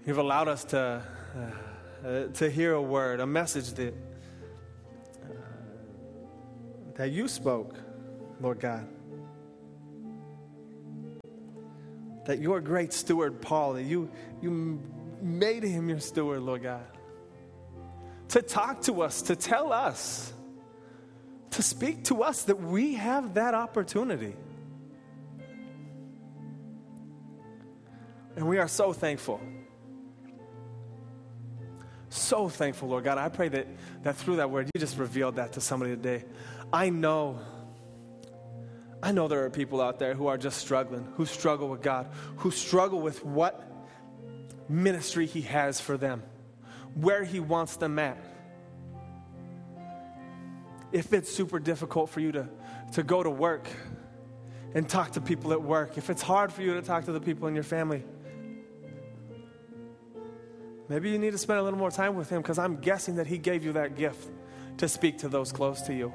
[0.04, 1.02] You've allowed us to
[1.36, 3.94] uh, uh, to hear a word, a message that
[6.96, 7.76] that you spoke,
[8.40, 8.88] Lord God.
[12.28, 14.10] That your great steward, Paul, that you,
[14.42, 14.82] you
[15.22, 16.84] made him your steward, Lord God.
[18.28, 20.30] To talk to us, to tell us,
[21.52, 24.36] to speak to us that we have that opportunity.
[28.36, 29.40] And we are so thankful.
[32.10, 33.16] So thankful, Lord God.
[33.16, 33.66] I pray that,
[34.02, 36.26] that through that word, you just revealed that to somebody today.
[36.74, 37.40] I know,
[39.02, 42.08] I know there are people out there who are just struggling, who struggle with God,
[42.36, 43.64] who struggle with what
[44.68, 46.22] ministry He has for them,
[46.94, 48.18] where He wants them at.
[50.90, 52.48] If it's super difficult for you to,
[52.94, 53.68] to go to work
[54.74, 57.20] and talk to people at work, if it's hard for you to talk to the
[57.20, 58.02] people in your family,
[60.88, 63.28] maybe you need to spend a little more time with Him because I'm guessing that
[63.28, 64.28] He gave you that gift
[64.78, 66.12] to speak to those close to you.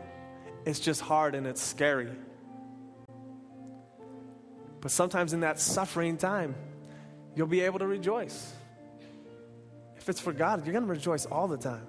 [0.66, 2.10] It's just hard and it's scary.
[4.84, 6.54] But sometimes in that suffering time,
[7.36, 8.54] you'll be able to rejoice.
[9.98, 11.88] If it's for God, you're going to rejoice all the time.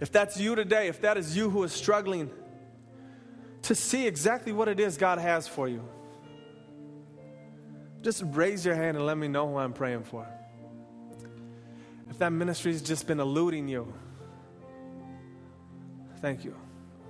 [0.00, 2.30] If that's you today, if that is you who is struggling
[3.62, 5.86] to see exactly what it is God has for you,
[8.00, 10.26] just raise your hand and let me know who I'm praying for.
[12.10, 13.92] If that ministry's just been eluding you,
[16.22, 16.54] Thank you.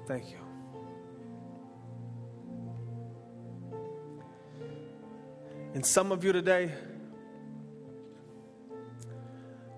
[0.08, 0.41] Thank you.
[5.74, 6.72] And some of you today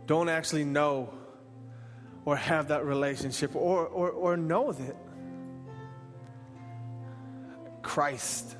[0.06, 1.14] don't actually know
[2.24, 4.96] or have that relationship or, or, or know that
[7.82, 8.56] Christ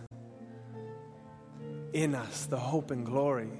[1.92, 3.50] in us, the hope and glory.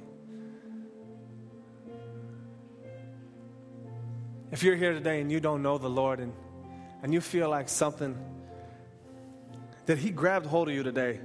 [4.51, 6.33] If you're here today and you don't know the Lord and
[7.05, 8.17] and you feel like something
[9.85, 11.21] that He grabbed hold of you today,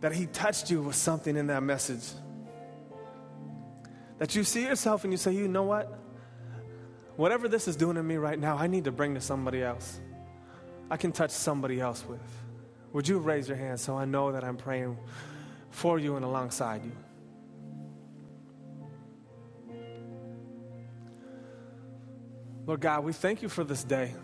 [0.00, 2.04] that He touched you with something in that message,
[4.18, 5.98] that you see yourself and you say, you know what?
[7.16, 10.00] Whatever this is doing in me right now, I need to bring to somebody else.
[10.90, 12.20] I can touch somebody else with.
[12.92, 14.96] Would you raise your hand so I know that I'm praying
[15.70, 16.92] for you and alongside you?
[22.66, 24.14] Lord God, we thank you for this day.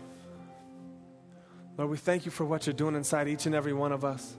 [1.77, 4.35] Lord, we thank you for what you're doing inside each and every one of us.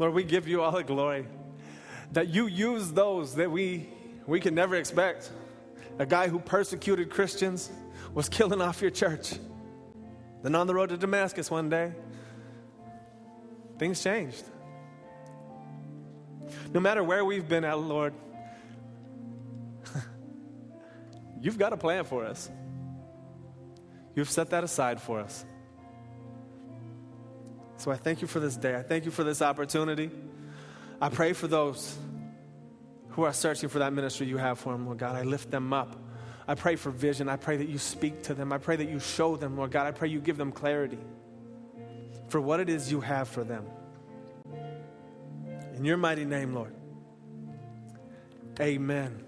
[0.00, 1.26] Lord, we give you all the glory
[2.12, 3.86] that you use those that we,
[4.26, 5.30] we can never expect.
[5.98, 7.70] A guy who persecuted Christians
[8.14, 9.34] was killing off your church.
[10.42, 11.92] Then on the road to Damascus one day,
[13.78, 14.42] things changed.
[16.72, 18.14] No matter where we've been at, Lord,
[21.42, 22.50] you've got a plan for us.
[24.14, 25.44] You've set that aside for us.
[27.80, 28.76] So I thank you for this day.
[28.76, 30.10] I thank you for this opportunity.
[31.00, 31.96] I pray for those
[33.08, 35.16] who are searching for that ministry you have for them, Lord God.
[35.16, 35.96] I lift them up.
[36.46, 37.26] I pray for vision.
[37.26, 38.52] I pray that you speak to them.
[38.52, 39.86] I pray that you show them, Lord God.
[39.86, 40.98] I pray you give them clarity
[42.28, 43.64] for what it is you have for them.
[45.74, 46.74] In your mighty name, Lord.
[48.60, 49.24] Amen.